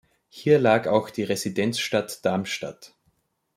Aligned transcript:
Hier 0.29 0.57
lag 0.57 0.87
auch 0.87 1.11
die 1.11 1.21
Residenzstadt 1.21 2.25
Darmstadt. 2.25 2.95